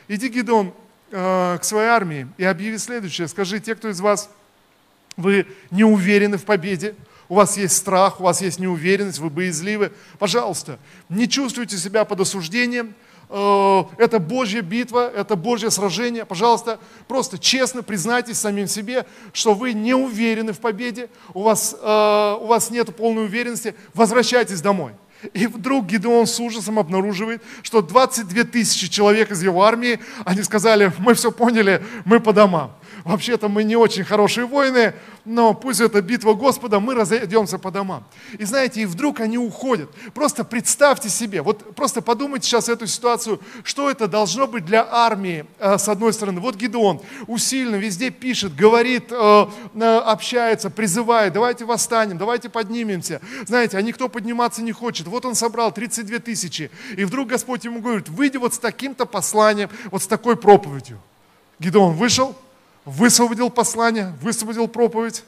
[0.09, 0.73] иди, Гедеон,
[1.11, 3.29] э, к своей армии и объяви следующее.
[3.29, 4.31] Скажи, те, кто из вас,
[5.17, 6.95] вы не уверены в победе,
[7.29, 12.21] у вас есть страх, у вас есть неуверенность, вы боязливы, пожалуйста, не чувствуйте себя под
[12.21, 12.95] осуждением–
[13.31, 16.25] это Божья битва, это Божье сражение.
[16.25, 22.37] Пожалуйста, просто честно признайтесь самим себе, что вы не уверены в победе, у вас, э,
[22.41, 24.93] у вас нет полной уверенности, возвращайтесь домой.
[25.35, 30.93] И вдруг Гидеон с ужасом обнаруживает, что 22 тысячи человек из его армии, они сказали,
[30.99, 32.78] мы все поняли, мы по домам.
[33.05, 38.05] Вообще-то мы не очень хорошие воины, но пусть это битва Господа, мы разойдемся по домам.
[38.39, 39.91] И знаете, и вдруг они уходят.
[40.15, 45.45] Просто представьте себе, вот просто подумайте сейчас эту ситуацию, что это должно быть для армии,
[45.59, 46.41] э, с одной стороны.
[46.41, 53.21] Вот Гидеон усиленно везде пишет, говорит, э, э, общается, призывает, давайте восстанем, давайте поднимемся.
[53.47, 55.07] Знаете, а никто подниматься не хочет.
[55.07, 56.71] Вот он собрал 32 тысячи.
[56.97, 60.99] И вдруг Господь ему говорит, выйди вот с таким-то посланием, вот с такой проповедью.
[61.59, 62.37] Гидеон вышел,
[62.89, 65.25] высвободил послание, высвободил проповедь,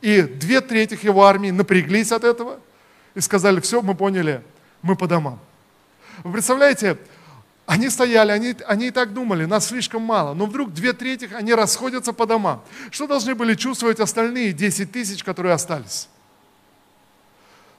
[0.00, 2.58] и две трети его армии напряглись от этого
[3.14, 4.42] и сказали, все, мы поняли,
[4.82, 5.38] мы по домам.
[6.24, 6.98] Вы представляете,
[7.66, 11.54] они стояли, они, они и так думали, нас слишком мало, но вдруг две трети, они
[11.54, 12.62] расходятся по домам.
[12.90, 16.08] Что должны были чувствовать остальные 10 тысяч, которые остались?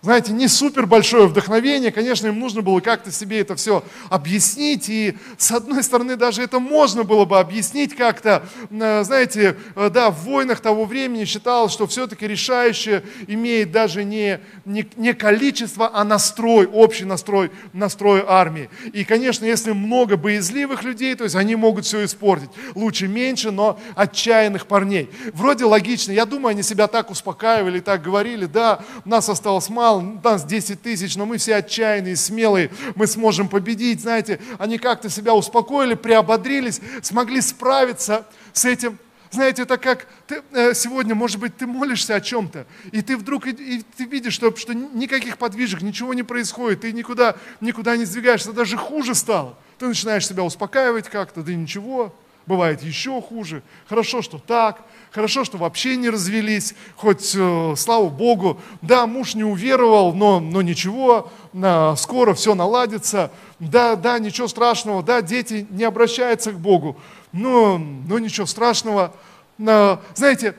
[0.05, 5.17] Знаете, не супер большое вдохновение, конечно, им нужно было как-то себе это все объяснить, и
[5.35, 10.19] с одной стороны даже это можно было бы объяснить как-то, э, знаете, э, да, в
[10.25, 16.67] войнах того времени считалось, что все-таки решающее имеет даже не, не, не количество, а настрой,
[16.67, 18.69] общий настрой, настрой армии.
[18.93, 22.51] И, конечно, если много боязливых людей, то есть они могут все испортить.
[22.75, 25.09] Лучше меньше, но отчаянных парней.
[25.33, 30.21] Вроде логично, я думаю, они себя так успокаивали, так говорили, да, нас осталось мало, знал,
[30.23, 34.01] нас 10 тысяч, но мы все отчаянные, смелые, мы сможем победить.
[34.01, 38.97] Знаете, они как-то себя успокоили, приободрились, смогли справиться с этим.
[39.31, 43.47] Знаете, это как ты, э, сегодня, может быть, ты молишься о чем-то, и ты вдруг
[43.47, 48.05] и, и ты видишь, что, что никаких подвижек, ничего не происходит, ты никуда, никуда не
[48.05, 49.57] сдвигаешься, даже хуже стало.
[49.77, 52.15] Ты начинаешь себя успокаивать как-то, да ничего,
[52.47, 53.63] бывает еще хуже.
[53.87, 54.83] Хорошо, что так,
[55.15, 60.61] Хорошо, что вообще не развелись, хоть, э, слава Богу, да, муж не уверовал, но, но
[60.61, 66.99] ничего, э, скоро все наладится, да, да, ничего страшного, да, дети не обращаются к Богу,
[67.31, 69.15] но, но ничего страшного.
[69.57, 70.53] Э, знаете,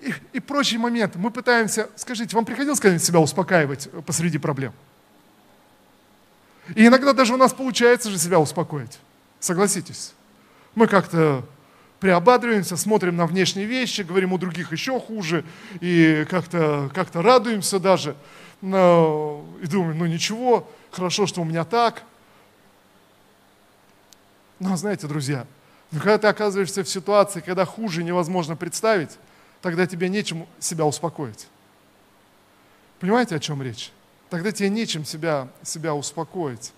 [0.00, 1.16] и, и прочие моменты.
[1.20, 4.72] Мы пытаемся, скажите, вам приходилось когда-нибудь себя успокаивать посреди проблем?
[6.74, 8.98] И иногда даже у нас получается же себя успокоить.
[9.38, 10.14] Согласитесь.
[10.74, 11.44] Мы как-то
[11.98, 15.44] приободриваемся, смотрим на внешние вещи, говорим у других еще хуже,
[15.80, 18.16] и как-то как радуемся даже,
[18.62, 22.02] и думаем, ну ничего, хорошо, что у меня так.
[24.58, 25.46] Но знаете, друзья,
[25.90, 29.18] но когда ты оказываешься в ситуации, когда хуже невозможно представить,
[29.60, 31.48] тогда тебе нечем себя успокоить.
[32.98, 33.92] Понимаете, о чем речь?
[34.28, 36.72] Тогда тебе нечем себя, себя успокоить.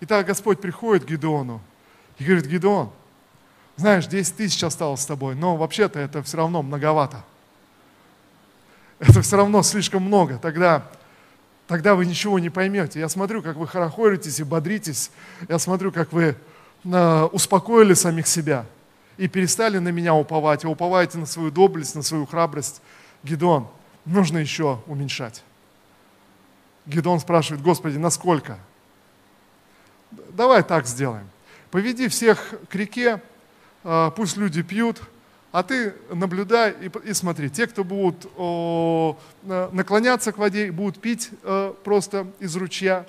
[0.00, 1.60] И так Господь приходит к Гедеону
[2.18, 2.90] и говорит, Гедеон,
[3.80, 7.24] знаешь, 10 тысяч осталось с тобой, но вообще-то это все равно многовато.
[8.98, 10.36] Это все равно слишком много.
[10.36, 10.86] Тогда,
[11.66, 13.00] тогда вы ничего не поймете.
[13.00, 15.10] Я смотрю, как вы хорохоритесь и бодритесь.
[15.48, 16.36] Я смотрю, как вы
[16.84, 18.66] э, успокоили самих себя
[19.16, 22.82] и перестали на меня уповать, и уповаете на свою доблесть, на свою храбрость.
[23.22, 23.66] Гедон,
[24.04, 25.42] нужно еще уменьшать.
[26.84, 28.58] Гедон спрашивает, Господи, насколько?
[30.10, 31.30] Давай так сделаем.
[31.70, 33.20] Поведи всех к реке, а,
[33.82, 35.00] пусть люди пьют,
[35.52, 37.50] а ты наблюдай и, и смотри.
[37.50, 43.06] Те, кто будут о, наклоняться к воде, будут пить э, просто из ручья,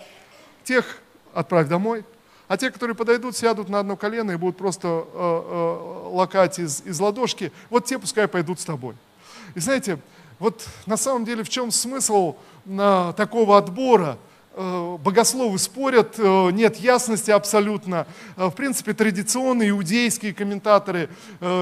[0.64, 0.98] тех
[1.34, 2.04] отправь домой.
[2.48, 6.82] А те, которые подойдут, сядут на одно колено и будут просто э, э, лакать из,
[6.82, 8.96] из ладошки, вот те пускай пойдут с тобой.
[9.54, 10.00] И знаете,
[10.40, 14.18] вот на самом деле в чем смысл э, такого отбора–
[14.56, 18.06] богословы спорят, э, нет ясности абсолютно.
[18.36, 21.10] Э, в принципе, традиционные иудейские комментаторы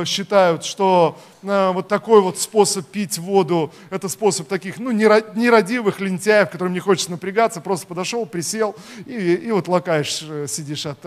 [0.06, 6.73] считают, что вот такой вот способ пить воду, это способ таких, ну, нерадивых лентяев, которым
[6.73, 8.75] не хочется напрягаться, просто подошел, присел
[9.06, 10.99] и, и вот лакаешь, сидишь от,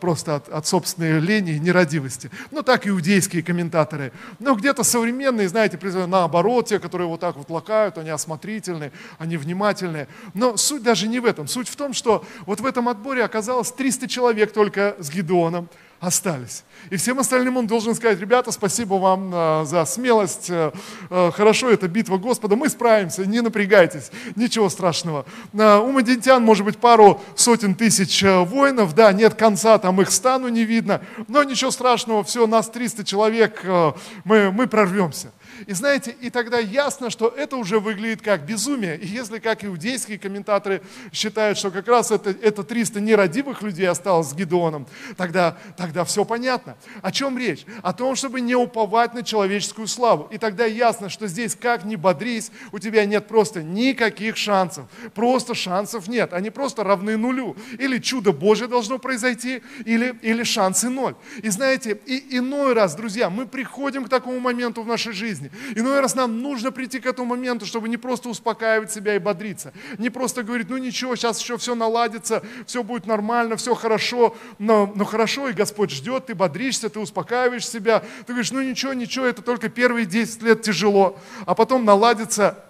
[0.00, 2.30] просто от, от собственной лени и нерадивости.
[2.52, 4.12] Ну, так иудейские комментаторы.
[4.38, 10.08] Но где-то современные, знаете, наоборот, те, которые вот так вот лакают, они осмотрительные, они внимательные.
[10.32, 11.48] Но суть даже не в этом.
[11.48, 15.68] Суть в том, что вот в этом отборе оказалось 300 человек только с Гедеоном
[16.00, 16.64] остались.
[16.90, 20.70] И всем остальным он должен сказать, ребята, спасибо вам э, за смелость, э,
[21.10, 25.24] э, хорошо, это битва Господа, мы справимся, не напрягайтесь, ничего страшного.
[25.52, 30.64] У мадинтян может быть пару сотен тысяч воинов, да, нет конца, там их стану не
[30.64, 33.64] видно, но ничего страшного, все, нас 300 человек,
[34.24, 35.32] мы, мы прорвемся.
[35.66, 38.98] И знаете, и тогда ясно, что это уже выглядит как безумие.
[38.98, 44.28] И если, как иудейские комментаторы считают, что как раз это, это 300 нерадивых людей осталось
[44.28, 44.86] с Гедеоном,
[45.16, 46.76] тогда, тогда все понятно.
[47.02, 47.64] О чем речь?
[47.82, 50.28] О том, чтобы не уповать на человеческую славу.
[50.30, 54.86] И тогда ясно, что здесь как ни бодрись, у тебя нет просто никаких шансов.
[55.14, 56.32] Просто шансов нет.
[56.32, 57.56] Они просто равны нулю.
[57.78, 61.14] Или чудо Божье должно произойти, или, или шансы ноль.
[61.42, 65.43] И знаете, и иной раз, друзья, мы приходим к такому моменту в нашей жизни,
[65.74, 69.72] Иной раз нам нужно прийти к этому моменту, чтобы не просто успокаивать себя и бодриться.
[69.98, 74.36] Не просто говорить, ну ничего, сейчас еще все наладится, все будет нормально, все хорошо.
[74.58, 78.00] Но, но хорошо, и Господь ждет, ты бодришься, ты успокаиваешь себя.
[78.26, 81.18] Ты говоришь, ну ничего, ничего, это только первые 10 лет тяжело.
[81.46, 82.64] А потом наладится.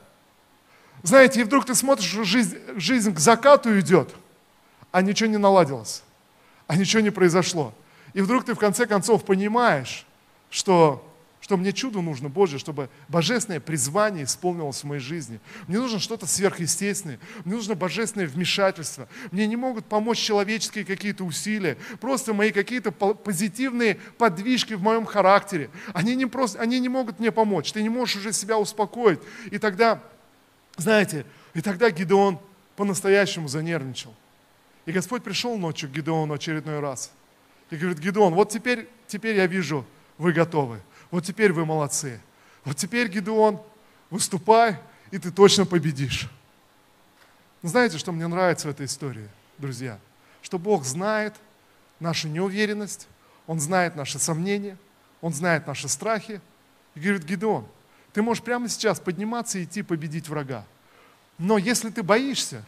[1.03, 4.15] Знаете, и вдруг ты смотришь, что жизнь, жизнь к закату идет,
[4.91, 6.03] а ничего не наладилось,
[6.67, 7.75] а ничего не произошло.
[8.15, 10.07] И вдруг ты в конце концов понимаешь,
[10.49, 11.05] что
[11.45, 15.41] что мне чудо нужно, Боже, чтобы божественное призвание исполнилось в моей жизни.
[15.69, 19.09] Мне нужно что-то сверхъестественное, мне нужно божественное вмешательство.
[19.31, 25.69] Мне не могут помочь человеческие какие-то усилия, просто мои какие-то позитивные подвижки в моем характере.
[25.93, 29.21] Они не, просто, они не могут мне помочь, ты не можешь уже себя успокоить.
[29.51, 30.03] И тогда,
[30.79, 32.39] знаете, и тогда Гидеон
[32.75, 34.15] по-настоящему занервничал.
[34.87, 37.13] И Господь пришел ночью к Гидеону очередной раз.
[37.69, 39.85] И говорит, Гидеон, вот теперь, теперь я вижу,
[40.17, 40.81] вы готовы
[41.15, 42.21] вот теперь вы молодцы.
[42.65, 43.63] Вот теперь, Гедеон,
[44.11, 44.81] выступай,
[45.13, 46.29] и ты точно победишь.
[47.63, 50.01] знаете, что мне нравится в этой истории, друзья?
[50.43, 51.37] Что Бог знает
[52.01, 53.07] нашу неуверенность,
[53.47, 54.77] Он знает наши сомнения,
[55.21, 56.41] Он знает наши страхи.
[56.97, 57.65] И говорит, Гедеон,
[58.13, 60.65] ты можешь прямо сейчас подниматься и идти победить врага.
[61.39, 62.65] Но если ты боишься,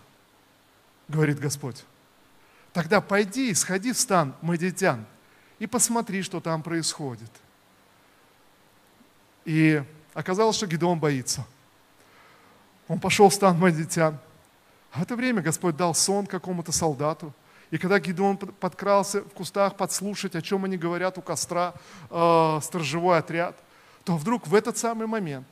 [1.08, 1.84] говорит Господь,
[2.72, 5.04] тогда пойди сходи в стан мадитян
[5.58, 7.32] и посмотри, что там происходит–
[9.46, 9.82] и
[10.12, 11.46] оказалось, что Гедеон боится.
[12.88, 14.18] Он пошел в стан мадитян.
[14.92, 17.32] А в это время Господь дал сон какому-то солдату.
[17.70, 21.74] И когда Гедеон подкрался в кустах подслушать, о чем они говорят у костра,
[22.10, 23.56] э, сторожевой отряд,
[24.04, 25.46] то вдруг в этот самый момент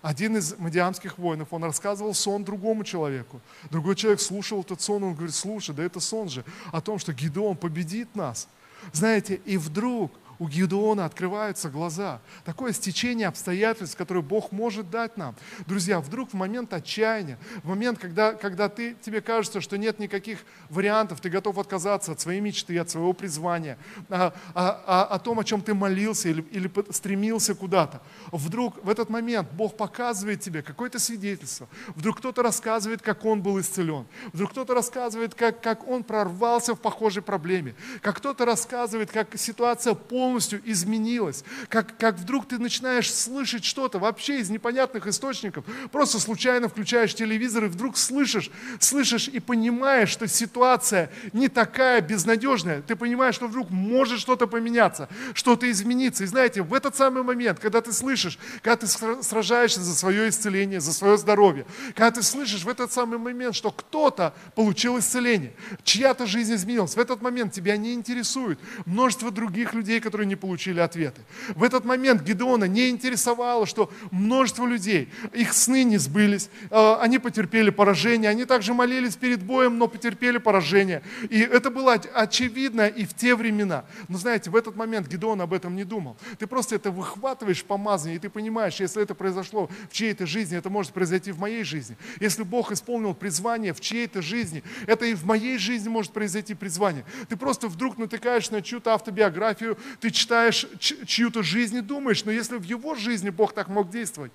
[0.00, 3.40] один из мадиамских воинов, он рассказывал сон другому человеку.
[3.70, 7.12] Другой человек слушал этот сон, он говорит, слушай, да это сон же о том, что
[7.12, 8.48] Гедеон победит нас.
[8.92, 12.20] Знаете, и вдруг у Гедеона открываются глаза.
[12.44, 15.36] Такое стечение обстоятельств, которое Бог может дать нам.
[15.66, 20.38] Друзья, вдруг в момент отчаяния, в момент, когда, когда ты, тебе кажется, что нет никаких
[20.70, 23.76] вариантов, ты готов отказаться от своей мечты, от своего призвания,
[24.08, 28.00] о, о, о том, о чем ты молился или, или стремился куда-то.
[28.32, 31.68] Вдруг в этот момент Бог показывает тебе какое-то свидетельство.
[31.88, 34.06] Вдруг кто-то рассказывает, как он был исцелен.
[34.32, 37.74] Вдруг кто-то рассказывает, как, как он прорвался в похожей проблеме.
[38.00, 41.44] Как кто-то рассказывает, как ситуация полностью изменилась.
[41.68, 45.64] Как, как вдруг ты начинаешь слышать что-то вообще из непонятных источников.
[45.92, 52.82] Просто случайно включаешь телевизор и вдруг слышишь, слышишь и понимаешь, что ситуация не такая безнадежная.
[52.82, 56.24] Ты понимаешь, что вдруг может что-то поменяться, что-то измениться.
[56.24, 58.86] И знаете, в этот самый момент, когда ты слышишь, когда ты
[59.22, 63.70] сражаешься за свое исцеление, за свое здоровье, когда ты слышишь в этот самый момент, что
[63.70, 70.00] кто-то получил исцеление, чья-то жизнь изменилась, в этот момент тебя не интересует множество других людей,
[70.00, 71.22] которые не получили ответы.
[71.54, 77.18] В этот момент Гедеона не интересовало, что множество людей, их сны не сбылись, э, они
[77.18, 81.02] потерпели поражение, они также молились перед боем, но потерпели поражение.
[81.28, 83.84] И это было очевидно и в те времена.
[84.08, 86.16] Но знаете, в этот момент Гедеон об этом не думал.
[86.38, 90.70] Ты просто это выхватываешь помазание, и ты понимаешь, если это произошло в чьей-то жизни, это
[90.70, 91.96] может произойти в моей жизни.
[92.20, 97.04] Если Бог исполнил призвание в чьей-то жизни, это и в моей жизни может произойти призвание.
[97.28, 102.56] Ты просто вдруг натыкаешься на чью-то автобиографию, ты читаешь чью-то жизнь и думаешь, но если
[102.56, 104.32] в его жизни Бог так мог действовать,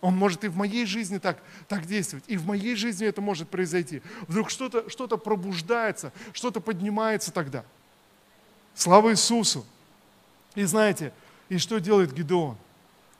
[0.00, 2.24] он может и в моей жизни так, так действовать.
[2.26, 4.02] И в моей жизни это может произойти.
[4.28, 7.64] Вдруг что-то что пробуждается, что-то поднимается тогда.
[8.74, 9.64] Слава Иисусу!
[10.54, 11.12] И знаете,
[11.48, 12.58] и что делает Гедеон?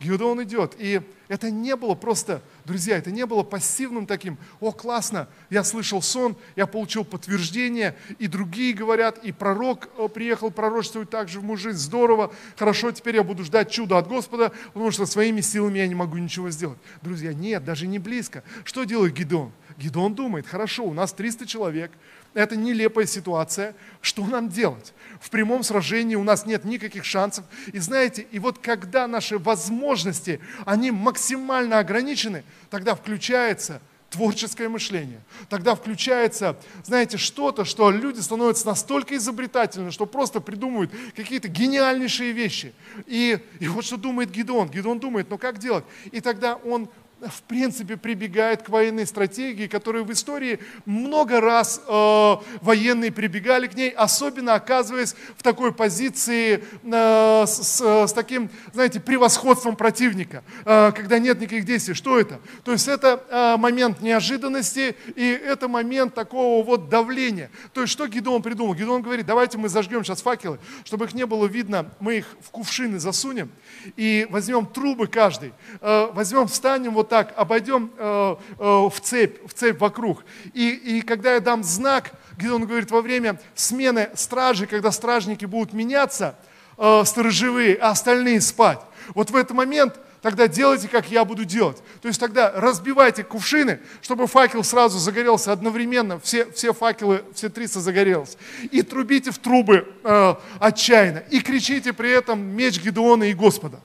[0.00, 0.74] Гедеон идет.
[0.78, 6.02] И это не было просто, друзья, это не было пассивным таким, о, классно, я слышал
[6.02, 11.72] сон, я получил подтверждение, и другие говорят, и пророк э, приехал пророчествовать также в мою
[11.72, 15.94] здорово, хорошо, теперь я буду ждать чуда от Господа, потому что своими силами я не
[15.94, 16.78] могу ничего сделать.
[17.00, 18.42] Друзья, нет, даже не близко.
[18.64, 19.52] Что делает Гедеон?
[19.78, 21.90] Гедеон думает, хорошо, у нас 300 человек,
[22.34, 23.74] это нелепая ситуация.
[24.00, 24.92] Что нам делать?
[25.20, 27.44] В прямом сражении у нас нет никаких шансов.
[27.72, 33.80] И знаете, и вот когда наши возможности, они максимально ограничены, тогда включается
[34.10, 35.20] творческое мышление.
[35.48, 42.72] Тогда включается, знаете, что-то, что люди становятся настолько изобретательны, что просто придумывают какие-то гениальнейшие вещи.
[43.06, 44.68] И, и вот что думает Гидон.
[44.68, 45.84] Гидон думает, ну как делать?
[46.12, 46.88] И тогда он
[47.28, 53.74] в принципе прибегает к военной стратегии, которую в истории много раз э, военные прибегали к
[53.74, 61.18] ней, особенно оказываясь в такой позиции э, с, с таким, знаете, превосходством противника, э, когда
[61.18, 61.94] нет никаких действий.
[61.94, 62.40] Что это?
[62.64, 67.50] То есть это э, момент неожиданности и это момент такого вот давления.
[67.72, 68.74] То есть что Гидеон придумал?
[68.74, 72.50] Гидеон говорит, давайте мы зажгем сейчас факелы, чтобы их не было видно, мы их в
[72.50, 73.50] кувшины засунем
[73.96, 79.54] и возьмем трубы каждый, э, возьмем, встанем вот так, обойдем э, э, в цепь, в
[79.54, 80.24] цепь вокруг.
[80.52, 85.44] И, и когда я дам знак, где он говорит, во время смены стражи, когда стражники
[85.44, 86.34] будут меняться,
[86.76, 88.80] э, сторожевые, а остальные спать.
[89.14, 91.80] Вот в этот момент тогда делайте, как я буду делать.
[92.02, 97.78] То есть тогда разбивайте кувшины, чтобы факел сразу загорелся одновременно, все, все факелы, все 300
[97.78, 98.36] загорелось.
[98.72, 101.22] И трубите в трубы э, отчаянно.
[101.30, 103.78] И кричите при этом меч Гедеона и Господа.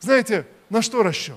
[0.00, 1.36] Знаете, на что расчет?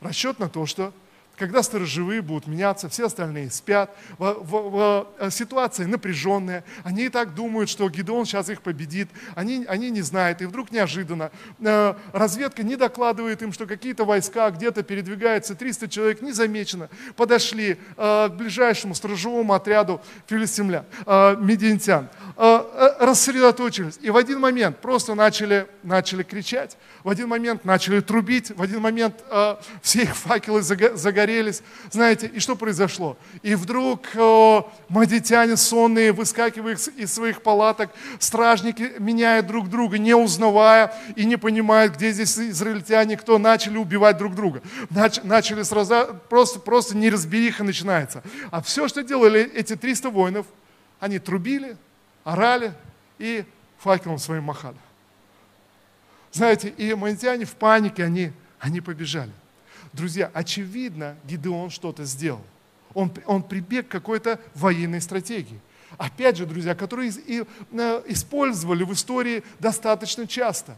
[0.00, 0.92] Расчет на то, что
[1.36, 7.08] когда сторожевые будут меняться, все остальные спят, в, в, в, э, ситуация напряженная, они и
[7.08, 11.30] так думают, что Гидеон сейчас их победит, они, они не знают, и вдруг неожиданно
[11.60, 18.28] э, разведка не докладывает им, что какие-то войска где-то передвигаются, 300 человек незамечено, подошли э,
[18.28, 25.14] к ближайшему сторожевому отряду филистимлян, э, медиантян, э, э, рассредоточились, и в один момент просто
[25.14, 29.22] начали, начали кричать, в один момент начали трубить, в один момент
[29.82, 31.25] все их факелы загорелись.
[31.90, 33.16] Знаете, и что произошло?
[33.42, 40.94] И вдруг э, мадитяне сонные выскакивают из своих палаток, стражники меняют друг друга, не узнавая
[41.16, 44.62] и не понимают, где здесь израильтяне, кто начали убивать друг друга.
[44.90, 48.22] Нач, начали сразу, просто, просто неразбериха начинается.
[48.50, 50.46] А все, что делали эти 300 воинов,
[51.00, 51.76] они трубили,
[52.24, 52.72] орали
[53.18, 53.44] и
[53.78, 54.78] факелом своим махали.
[56.32, 59.32] Знаете, и манитяне в панике, они, они побежали.
[59.96, 62.44] Друзья, очевидно, Гидеон что-то сделал.
[62.92, 65.58] Он, он прибег к какой-то военной стратегии.
[65.96, 67.44] Опять же, друзья, которые э,
[68.06, 70.76] использовали в истории достаточно часто.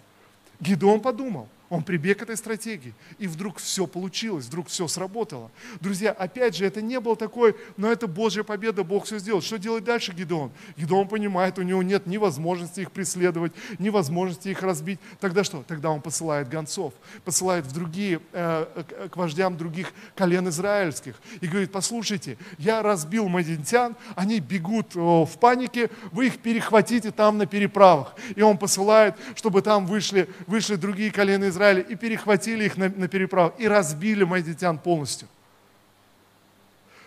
[0.60, 5.50] Гидеон подумал, Он прибег к этой стратегии, и вдруг все получилось, вдруг все сработало.
[5.80, 9.42] Друзья, опять же, это не было такой, но это Божья победа, Бог все сделал.
[9.42, 10.50] Что делать дальше Гедеон?
[10.78, 14.98] Гедеон понимает, у него нет ни возможности их преследовать, ни возможности их разбить.
[15.20, 15.62] Тогда что?
[15.68, 16.94] Тогда он посылает гонцов,
[17.26, 23.94] посылает в другие, э, к вождям других колен израильских и говорит, послушайте, я разбил мадинтян,
[24.16, 28.14] они бегут в панике, вы их перехватите там на переправах.
[28.36, 32.88] И он посылает, чтобы там вышли, вышли другие колена Израиля Израиля и перехватили их на,
[32.88, 35.26] на переправу и разбили мадитян полностью.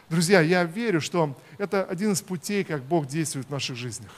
[0.10, 4.12] Друзья, я верю, что это один из путей, как Бог действует в наших жизнях.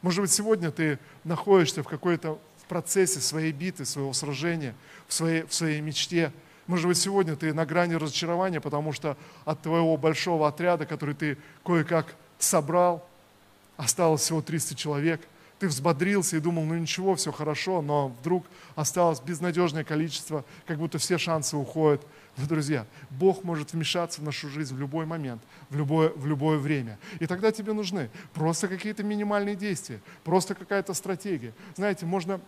[0.00, 4.74] Может быть, сегодня ты находишься в какой-то процессе своей биты, своего сражения,
[5.08, 6.32] в своей, в своей мечте.
[6.66, 11.36] Может быть, сегодня ты на грани разочарования, потому что от твоего большого отряда, который ты
[11.62, 13.06] кое-как собрал,
[13.76, 15.20] осталось всего 300 человек–
[15.58, 18.44] ты взбодрился и думал, ну ничего, все хорошо, но вдруг
[18.74, 22.06] осталось безнадежное количество, как будто все шансы уходят.
[22.36, 26.58] Но, друзья, Бог может вмешаться в нашу жизнь в любой момент, в любое, в любое
[26.58, 26.98] время.
[27.18, 31.54] И тогда тебе нужны просто какие-то минимальные действия, просто какая-то стратегия.
[31.76, 32.40] Знаете, можно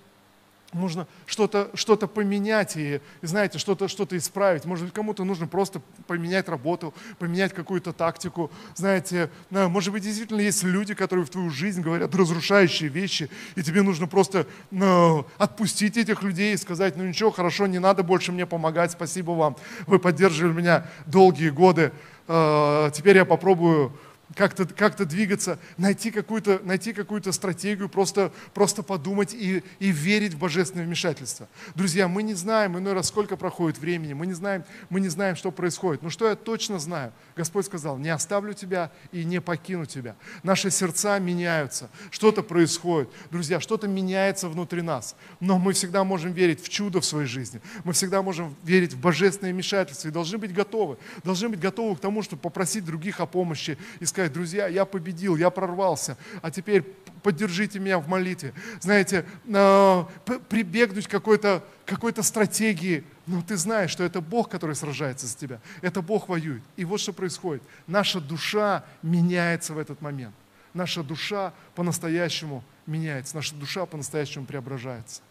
[0.73, 4.65] нужно что-то что поменять и, знаете, что-то что исправить.
[4.65, 8.51] Может быть, кому-то нужно просто поменять работу, поменять какую-то тактику.
[8.75, 13.63] Знаете, э, может быть, действительно есть люди, которые в твою жизнь говорят разрушающие вещи, и
[13.63, 18.33] тебе нужно просто ну, отпустить этих людей и сказать, ну ничего, хорошо, не надо больше
[18.33, 19.57] мне помогать, спасибо вам,
[19.87, 21.93] вы поддерживали меня долгие годы,
[22.27, 23.93] э, теперь я попробую
[24.35, 30.39] как-то как двигаться, найти какую-то найти какую стратегию, просто, просто подумать и, и верить в
[30.39, 31.49] божественное вмешательство.
[31.75, 35.37] Друзья, мы не знаем иной раз, сколько проходит времени, мы не знаем, мы не знаем,
[35.37, 36.03] что происходит.
[36.03, 37.13] Но что я точно знаю?
[37.37, 40.17] Господь сказал, не оставлю тебя и не покину тебя.
[40.43, 43.09] Наши сердца меняются, что-то происходит.
[43.31, 45.17] Друзья, что-то меняется внутри нас.
[45.41, 47.61] Но мы всегда можем верить в чудо в своей жизни.
[47.85, 50.99] Мы всегда можем верить в божественное вмешательство и должны быть готовы.
[51.25, 55.37] Должны быть готовы к тому, чтобы попросить других о помощи и сказать, друзья, я победил,
[55.37, 56.83] я прорвался, а теперь
[57.23, 58.53] поддержите меня в молитве.
[58.81, 60.05] Знаете, э,
[60.49, 65.61] прибегнуть к какой-то какой стратегии, но ты знаешь, что это Бог, который сражается за тебя.
[65.83, 66.63] Это Бог воюет.
[66.77, 67.63] И вот что происходит.
[67.87, 70.35] Наша душа меняется в этот момент.
[70.75, 73.37] Наша душа по-настоящему меняется.
[73.37, 75.23] Наша душа по-настоящему преображается.